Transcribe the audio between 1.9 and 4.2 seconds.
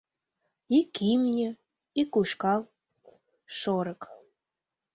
ик ушкал, шорык.